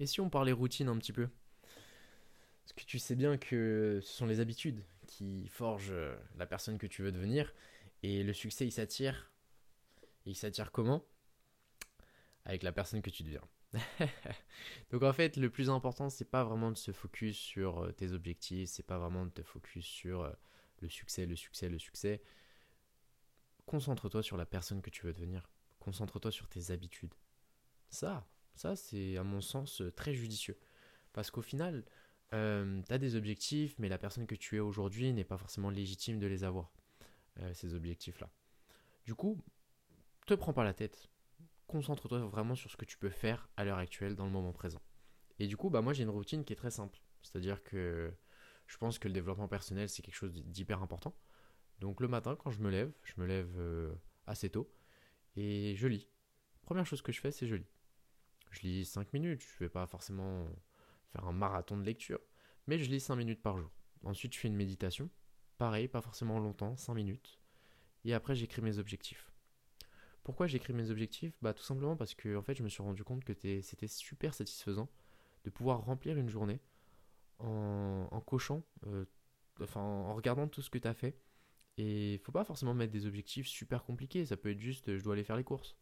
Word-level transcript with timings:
Et 0.00 0.06
si 0.06 0.20
on 0.22 0.30
parlait 0.30 0.52
routine 0.52 0.88
un 0.88 0.96
petit 0.96 1.12
peu? 1.12 1.28
Parce 2.64 2.72
que 2.72 2.84
tu 2.84 2.98
sais 2.98 3.14
bien 3.14 3.36
que 3.36 4.00
ce 4.02 4.12
sont 4.12 4.24
les 4.24 4.40
habitudes 4.40 4.82
qui 5.06 5.46
forgent 5.48 5.90
euh, 5.92 6.16
la 6.38 6.46
personne 6.46 6.78
que 6.78 6.86
tu 6.86 7.02
veux 7.02 7.12
devenir. 7.12 7.52
Et 8.02 8.22
le 8.22 8.32
succès, 8.32 8.66
il 8.66 8.72
s'attire. 8.72 9.30
il 10.24 10.34
s'attire 10.34 10.72
comment? 10.72 11.04
Avec 12.46 12.62
la 12.62 12.72
personne 12.72 13.02
que 13.02 13.10
tu 13.10 13.22
deviens. 13.22 13.46
Donc 14.90 15.02
en 15.02 15.12
fait, 15.12 15.36
le 15.36 15.50
plus 15.50 15.68
important, 15.68 16.08
c'est 16.08 16.24
pas 16.24 16.44
vraiment 16.44 16.70
de 16.70 16.78
se 16.78 16.92
focus 16.92 17.36
sur 17.36 17.80
euh, 17.80 17.92
tes 17.92 18.12
objectifs, 18.12 18.70
c'est 18.70 18.82
pas 18.82 18.98
vraiment 18.98 19.26
de 19.26 19.30
te 19.30 19.42
focus 19.42 19.84
sur 19.84 20.22
euh, 20.22 20.32
le 20.80 20.88
succès, 20.88 21.26
le 21.26 21.36
succès, 21.36 21.68
le 21.68 21.78
succès. 21.78 22.22
Concentre-toi 23.66 24.22
sur 24.22 24.38
la 24.38 24.46
personne 24.46 24.80
que 24.80 24.88
tu 24.88 25.04
veux 25.04 25.12
devenir. 25.12 25.50
Concentre-toi 25.78 26.30
sur 26.30 26.48
tes 26.48 26.70
habitudes. 26.70 27.14
Ça, 27.90 28.26
ça, 28.54 28.76
c'est 28.76 29.16
à 29.16 29.24
mon 29.24 29.40
sens 29.40 29.82
très 29.96 30.14
judicieux. 30.14 30.58
Parce 31.12 31.30
qu'au 31.30 31.42
final, 31.42 31.84
euh, 32.34 32.82
tu 32.86 32.92
as 32.92 32.98
des 32.98 33.16
objectifs, 33.16 33.74
mais 33.78 33.88
la 33.88 33.98
personne 33.98 34.26
que 34.26 34.34
tu 34.34 34.56
es 34.56 34.60
aujourd'hui 34.60 35.12
n'est 35.12 35.24
pas 35.24 35.38
forcément 35.38 35.70
légitime 35.70 36.18
de 36.18 36.26
les 36.26 36.44
avoir, 36.44 36.72
euh, 37.40 37.52
ces 37.54 37.74
objectifs-là. 37.74 38.30
Du 39.04 39.14
coup, 39.14 39.38
te 40.26 40.34
prends 40.34 40.52
pas 40.52 40.64
la 40.64 40.74
tête. 40.74 41.08
Concentre-toi 41.66 42.20
vraiment 42.26 42.54
sur 42.54 42.70
ce 42.70 42.76
que 42.76 42.84
tu 42.84 42.98
peux 42.98 43.10
faire 43.10 43.48
à 43.56 43.64
l'heure 43.64 43.78
actuelle, 43.78 44.14
dans 44.14 44.24
le 44.24 44.30
moment 44.30 44.52
présent. 44.52 44.80
Et 45.38 45.46
du 45.46 45.56
coup, 45.56 45.70
bah, 45.70 45.80
moi 45.80 45.92
j'ai 45.92 46.02
une 46.02 46.10
routine 46.10 46.44
qui 46.44 46.52
est 46.52 46.56
très 46.56 46.70
simple. 46.70 47.00
C'est-à-dire 47.22 47.62
que 47.62 48.12
je 48.66 48.76
pense 48.76 48.98
que 48.98 49.08
le 49.08 49.14
développement 49.14 49.48
personnel, 49.48 49.88
c'est 49.88 50.02
quelque 50.02 50.14
chose 50.14 50.32
d'hyper 50.32 50.82
important. 50.82 51.14
Donc 51.80 52.00
le 52.00 52.08
matin, 52.08 52.36
quand 52.36 52.50
je 52.50 52.60
me 52.60 52.70
lève, 52.70 52.92
je 53.02 53.14
me 53.16 53.26
lève 53.26 53.52
euh, 53.58 53.92
assez 54.26 54.50
tôt 54.50 54.70
et 55.36 55.74
je 55.76 55.86
lis. 55.88 56.08
Première 56.62 56.86
chose 56.86 57.02
que 57.02 57.10
je 57.10 57.20
fais, 57.20 57.32
c'est 57.32 57.46
je 57.46 57.56
lis. 57.56 57.70
Je 58.50 58.60
lis 58.62 58.84
5 58.84 59.12
minutes, 59.12 59.42
je 59.42 59.54
ne 59.54 59.58
vais 59.66 59.68
pas 59.68 59.86
forcément 59.86 60.46
faire 61.12 61.26
un 61.26 61.32
marathon 61.32 61.76
de 61.76 61.84
lecture, 61.84 62.20
mais 62.66 62.78
je 62.78 62.90
lis 62.90 63.00
5 63.00 63.16
minutes 63.16 63.42
par 63.42 63.58
jour. 63.58 63.70
Ensuite, 64.04 64.34
je 64.34 64.38
fais 64.38 64.48
une 64.48 64.56
méditation. 64.56 65.10
Pareil, 65.58 65.88
pas 65.88 66.00
forcément 66.00 66.38
longtemps, 66.38 66.76
5 66.76 66.94
minutes. 66.94 67.40
Et 68.04 68.14
après, 68.14 68.34
j'écris 68.34 68.62
mes 68.62 68.78
objectifs. 68.78 69.30
Pourquoi 70.22 70.46
j'écris 70.46 70.72
mes 70.72 70.90
objectifs? 70.90 71.32
Bah 71.42 71.54
tout 71.54 71.62
simplement 71.62 71.96
parce 71.96 72.14
que 72.14 72.40
fait, 72.42 72.54
je 72.54 72.62
me 72.62 72.68
suis 72.68 72.82
rendu 72.82 73.04
compte 73.04 73.24
que 73.24 73.32
c'était 73.34 73.88
super 73.88 74.34
satisfaisant 74.34 74.88
de 75.44 75.50
pouvoir 75.50 75.84
remplir 75.84 76.18
une 76.18 76.28
journée 76.28 76.60
en, 77.38 78.22
cochant, 78.26 78.62
euh, 78.86 79.06
enfin 79.62 79.80
en 79.80 80.14
regardant 80.14 80.46
tout 80.46 80.60
ce 80.60 80.68
que 80.68 80.78
tu 80.78 80.86
as 80.86 80.94
fait. 80.94 81.18
Et 81.78 82.20
faut 82.22 82.32
pas 82.32 82.44
forcément 82.44 82.74
mettre 82.74 82.92
des 82.92 83.06
objectifs 83.06 83.46
super 83.46 83.82
compliqués, 83.84 84.26
ça 84.26 84.36
peut 84.36 84.50
être 84.50 84.60
juste 84.60 84.98
je 84.98 85.02
dois 85.02 85.14
aller 85.14 85.24
faire 85.24 85.36
les 85.36 85.44
courses. 85.44 85.76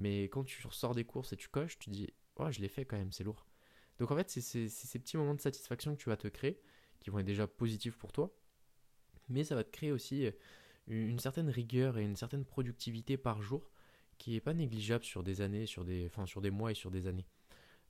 Mais 0.00 0.24
quand 0.24 0.44
tu 0.44 0.66
ressors 0.66 0.94
des 0.94 1.04
courses 1.04 1.34
et 1.34 1.36
tu 1.36 1.48
coches, 1.48 1.78
tu 1.78 1.90
dis, 1.90 2.08
oh, 2.36 2.50
je 2.50 2.60
l'ai 2.60 2.68
fait 2.68 2.86
quand 2.86 2.96
même, 2.96 3.12
c'est 3.12 3.22
lourd. 3.22 3.46
Donc 3.98 4.10
en 4.10 4.16
fait, 4.16 4.30
c'est 4.30 4.68
ces 4.68 4.98
petits 4.98 5.18
moments 5.18 5.34
de 5.34 5.40
satisfaction 5.40 5.94
que 5.94 6.02
tu 6.02 6.08
vas 6.08 6.16
te 6.16 6.26
créer, 6.26 6.58
qui 7.00 7.10
vont 7.10 7.18
être 7.18 7.26
déjà 7.26 7.46
positifs 7.46 7.98
pour 7.98 8.10
toi, 8.10 8.34
mais 9.28 9.44
ça 9.44 9.54
va 9.54 9.62
te 9.62 9.70
créer 9.70 9.92
aussi 9.92 10.24
euh, 10.24 10.32
une 10.86 11.18
certaine 11.18 11.50
rigueur 11.50 11.98
et 11.98 12.02
une 12.02 12.16
certaine 12.16 12.46
productivité 12.46 13.18
par 13.18 13.42
jour 13.42 13.70
qui 14.16 14.30
n'est 14.30 14.40
pas 14.40 14.54
négligeable 14.54 15.04
sur 15.04 15.22
des 15.22 15.42
années, 15.42 15.66
sur 15.66 15.84
des, 15.84 16.06
enfin, 16.06 16.24
sur 16.24 16.40
des 16.40 16.50
mois 16.50 16.70
et 16.70 16.74
sur 16.74 16.90
des 16.90 17.06
années. 17.06 17.26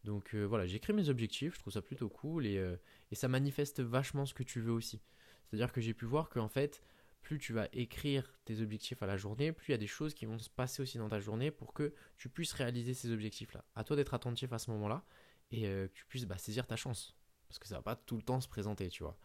Donc 0.03 0.35
euh, 0.35 0.45
voilà, 0.45 0.67
j'écris 0.67 0.93
mes 0.93 1.11
objectifs, 1.11 1.55
je 1.55 1.61
trouve 1.61 1.73
ça 1.73 1.83
plutôt 1.83 2.09
cool 2.09 2.45
et, 2.45 2.59
euh, 2.59 2.77
et 3.13 3.15
ça 3.15 3.29
manifeste 3.29 3.81
vachement 3.81 4.27
ce 4.27 4.35
que 4.35 4.43
tu 4.43 4.61
veux 4.61 4.73
aussi. 4.73 5.01
C'est-à-dire 5.47 5.73
que 5.73 5.81
j'ai 5.81 5.95
pu 5.95 6.07
voir 6.07 6.29
qu'en 6.29 6.49
fait, 6.49 6.83
plus 7.23 7.39
tu 7.39 7.53
vas 7.53 7.69
écrire 7.73 8.33
tes 8.45 8.61
objectifs 8.61 9.03
à 9.03 9.07
la 9.07 9.17
journée, 9.17 9.53
plus 9.53 9.69
il 9.69 9.73
y 9.73 9.75
a 9.75 9.79
des 9.79 9.87
choses 9.87 10.15
qui 10.15 10.27
vont 10.27 10.39
se 10.39 10.51
passer 10.51 10.83
aussi 10.83 10.99
dans 10.99 11.09
ta 11.09 11.21
journée 11.21 11.51
pour 11.51 11.73
que 11.73 11.95
tu 12.17 12.29
puisses 12.29 12.53
réaliser 12.53 12.95
ces 12.95 13.11
objectifs-là. 13.11 13.65
À 13.75 13.85
toi 13.85 13.97
d'être 13.97 14.15
attentif 14.15 14.53
à 14.53 14.59
ce 14.59 14.71
moment-là 14.71 15.05
et 15.51 15.67
euh, 15.67 15.89
que 15.89 15.93
tu 15.93 16.05
puisses 16.07 16.27
bah, 16.27 16.39
saisir 16.39 16.67
ta 16.67 16.77
chance. 16.77 17.17
Parce 17.49 17.59
que 17.59 17.69
ça 17.69 17.77
va 17.77 17.83
pas 17.83 17.97
tout 17.97 18.17
le 18.17 18.23
temps 18.23 18.41
se 18.41 18.49
présenter, 18.49 18.89
tu 18.89 19.03
vois. 19.03 19.19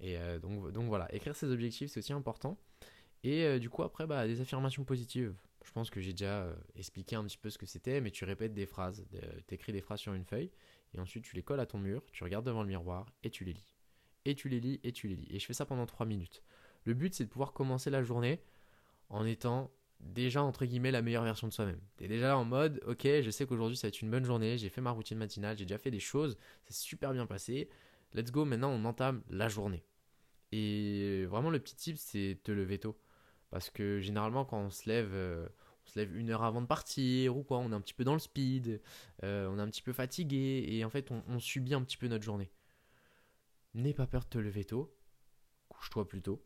Et 0.00 0.16
euh, 0.16 0.38
donc, 0.38 0.72
donc 0.72 0.86
voilà, 0.88 1.12
écrire 1.14 1.36
ses 1.36 1.50
objectifs, 1.50 1.90
c'est 1.90 1.98
aussi 1.98 2.12
important. 2.12 2.58
Et 3.24 3.44
euh, 3.44 3.58
du 3.58 3.70
coup, 3.70 3.82
après, 3.82 4.06
bah, 4.06 4.26
des 4.26 4.40
affirmations 4.40 4.84
positives. 4.84 5.34
Je 5.64 5.70
pense 5.70 5.90
que 5.90 6.00
j'ai 6.00 6.12
déjà 6.12 6.52
expliqué 6.74 7.14
un 7.14 7.22
petit 7.24 7.38
peu 7.38 7.48
ce 7.48 7.56
que 7.56 7.66
c'était, 7.66 8.00
mais 8.00 8.10
tu 8.10 8.24
répètes 8.24 8.52
des 8.52 8.66
phrases. 8.66 9.06
Tu 9.46 9.54
écris 9.54 9.72
des 9.72 9.80
phrases 9.80 10.00
sur 10.00 10.12
une 10.12 10.24
feuille, 10.24 10.50
et 10.92 10.98
ensuite 10.98 11.22
tu 11.22 11.36
les 11.36 11.44
colles 11.44 11.60
à 11.60 11.66
ton 11.66 11.78
mur, 11.78 12.02
tu 12.10 12.24
regardes 12.24 12.44
devant 12.44 12.62
le 12.62 12.68
miroir, 12.68 13.06
et 13.22 13.30
tu 13.30 13.44
les 13.44 13.52
lis. 13.52 13.76
Et 14.24 14.34
tu 14.34 14.48
les 14.48 14.58
lis, 14.58 14.80
et 14.82 14.90
tu 14.90 15.06
les 15.06 15.14
lis. 15.14 15.28
Et 15.30 15.38
je 15.38 15.46
fais 15.46 15.52
ça 15.52 15.64
pendant 15.64 15.86
3 15.86 16.04
minutes. 16.04 16.42
Le 16.84 16.94
but, 16.94 17.14
c'est 17.14 17.24
de 17.24 17.28
pouvoir 17.28 17.52
commencer 17.52 17.90
la 17.90 18.02
journée 18.02 18.40
en 19.08 19.24
étant 19.24 19.70
déjà, 20.00 20.42
entre 20.42 20.64
guillemets, 20.64 20.90
la 20.90 21.02
meilleure 21.02 21.24
version 21.24 21.46
de 21.46 21.52
soi-même. 21.52 21.80
Tu 21.96 22.04
es 22.04 22.08
déjà 22.08 22.36
en 22.36 22.44
mode, 22.44 22.82
ok, 22.86 23.04
je 23.04 23.30
sais 23.30 23.46
qu'aujourd'hui, 23.46 23.76
ça 23.76 23.86
va 23.86 23.88
être 23.88 24.02
une 24.02 24.10
bonne 24.10 24.24
journée, 24.24 24.58
j'ai 24.58 24.68
fait 24.68 24.80
ma 24.80 24.90
routine 24.90 25.18
matinale, 25.18 25.56
j'ai 25.56 25.64
déjà 25.64 25.78
fait 25.78 25.90
des 25.90 26.00
choses, 26.00 26.36
c'est 26.64 26.74
super 26.74 27.12
bien 27.12 27.26
passé. 27.26 27.68
Let's 28.14 28.30
go, 28.30 28.44
maintenant, 28.44 28.70
on 28.70 28.84
entame 28.84 29.22
la 29.30 29.48
journée. 29.48 29.84
Et 30.50 31.24
vraiment, 31.26 31.50
le 31.50 31.60
petit 31.60 31.76
tip, 31.76 31.96
c'est 31.96 32.38
te 32.42 32.52
lever 32.52 32.78
tôt. 32.78 32.98
Parce 33.50 33.70
que 33.70 34.00
généralement, 34.00 34.44
quand 34.44 34.58
on 34.58 34.70
se 34.70 34.88
lève, 34.88 35.10
euh, 35.12 35.46
on 35.86 35.90
se 35.90 35.98
lève 35.98 36.14
une 36.16 36.30
heure 36.30 36.42
avant 36.42 36.62
de 36.62 36.66
partir 36.66 37.36
ou 37.36 37.42
quoi, 37.42 37.58
on 37.58 37.70
est 37.70 37.74
un 37.74 37.80
petit 37.80 37.94
peu 37.94 38.04
dans 38.04 38.14
le 38.14 38.18
speed, 38.18 38.80
euh, 39.24 39.46
on 39.48 39.58
est 39.58 39.62
un 39.62 39.68
petit 39.68 39.82
peu 39.82 39.92
fatigué 39.92 40.64
et 40.68 40.84
en 40.84 40.90
fait, 40.90 41.10
on, 41.10 41.22
on 41.28 41.38
subit 41.38 41.74
un 41.74 41.82
petit 41.82 41.96
peu 41.96 42.08
notre 42.08 42.24
journée. 42.24 42.50
N'aie 43.74 43.94
pas 43.94 44.06
peur 44.06 44.24
de 44.24 44.28
te 44.28 44.38
lever 44.38 44.64
tôt, 44.64 44.94
couche-toi 45.68 46.06
plus 46.06 46.22
tôt 46.22 46.44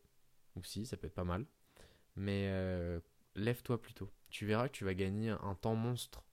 aussi, 0.57 0.87
ça 0.87 0.97
peut 0.97 1.07
être 1.07 1.15
pas 1.15 1.25
mal. 1.25 1.47
Mais 2.17 2.49
euh, 2.49 3.01
lève-toi 3.35 3.81
plutôt. 3.81 4.11
Tu 4.31 4.47
verras 4.47 4.69
que 4.69 4.77
tu 4.77 4.85
vas 4.85 4.95
gagner 4.95 5.31
un 5.31 5.55
temps 5.55 5.75
monstre. 5.75 6.25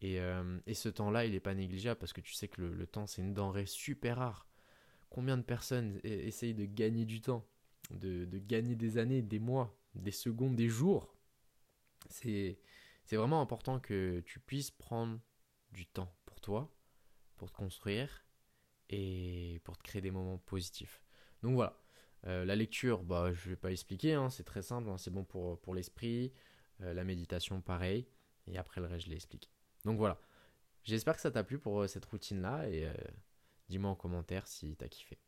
Et, 0.00 0.20
euh, 0.20 0.58
et 0.66 0.74
ce 0.74 0.88
temps-là, 0.88 1.24
il 1.26 1.32
n'est 1.32 1.40
pas 1.40 1.54
négligeable 1.54 1.98
parce 1.98 2.12
que 2.12 2.20
tu 2.20 2.32
sais 2.32 2.48
que 2.48 2.60
le, 2.62 2.86
temps, 2.86 3.06
c'est 3.06 3.22
une 3.22 3.34
denrée 3.34 3.66
super 3.66 4.18
rare. 4.18 4.48
Combien 5.10 5.36
de 5.36 5.42
personnes 5.42 5.98
e-, 6.04 6.08
essayent 6.08 6.54
de 6.54 6.64
gagner 6.64 7.04
du 7.04 7.20
temps, 7.20 7.46
de, 7.90 8.24
de 8.24 8.38
gagner 8.38 8.74
des 8.74 8.98
années, 8.98 9.22
des 9.22 9.38
mois, 9.38 9.78
des 9.94 10.10
secondes, 10.10 10.56
des 10.56 10.68
jours? 10.68 11.14
C'est 12.08 12.58
vraiment 13.12 13.40
important 13.40 13.78
que 13.78 14.20
tu 14.26 14.40
puisses 14.40 14.70
prendre 14.70 15.20
du 15.70 15.86
temps 15.86 16.12
pour 16.24 16.40
toi, 16.40 16.74
pour 17.36 17.50
te 17.50 17.56
construire 17.56 18.24
et 18.90 19.60
pour 19.64 19.76
te 19.76 19.82
créer 19.82 20.02
des 20.02 20.10
moments 20.10 20.38
positifs. 20.38 21.02
Donc 21.42 21.54
voilà, 21.54 21.81
euh, 22.26 22.44
la 22.44 22.54
lecture, 22.56 23.02
bah, 23.02 23.32
je 23.32 23.48
ne 23.48 23.50
vais 23.50 23.56
pas 23.56 23.72
expliquer, 23.72 24.14
hein, 24.14 24.30
c'est 24.30 24.44
très 24.44 24.62
simple, 24.62 24.88
hein, 24.88 24.98
c'est 24.98 25.10
bon 25.10 25.24
pour, 25.24 25.74
l'esprit. 25.74 26.32
Euh, 26.80 26.94
la 26.94 27.04
méditation, 27.04 27.60
pareil. 27.60 28.06
Et 28.46 28.58
après 28.58 28.80
le 28.80 28.86
reste, 28.86 29.06
je 29.06 29.10
l'ai 29.10 29.16
expliqué. 29.16 29.48
Donc 29.84 29.98
voilà. 29.98 30.20
J'espère 30.84 31.14
que 31.14 31.20
ça 31.20 31.30
t'a 31.30 31.44
plu 31.44 31.58
pour 31.58 31.82
euh, 31.82 31.86
cette 31.86 32.04
routine-là 32.04 32.68
et 32.68 32.88
dis-moi 33.68 33.90
en 33.90 33.94
commentaire 33.94 34.46
si 34.46 34.76
t'as 34.76 34.88
kiffé. 34.88 35.18